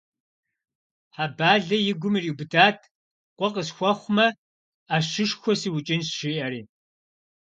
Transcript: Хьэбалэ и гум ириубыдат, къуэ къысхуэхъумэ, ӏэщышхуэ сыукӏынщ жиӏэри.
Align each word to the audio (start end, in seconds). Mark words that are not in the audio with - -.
Хьэбалэ 1.15 1.77
и 1.91 1.93
гум 1.99 2.13
ириубыдат, 2.17 2.79
къуэ 3.37 3.47
къысхуэхъумэ, 3.53 4.27
ӏэщышхуэ 4.87 5.53
сыукӏынщ 5.59 6.07
жиӏэри. 6.19 6.61